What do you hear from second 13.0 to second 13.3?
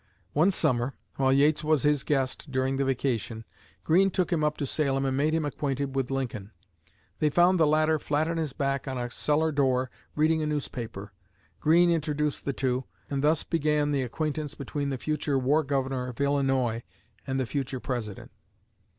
and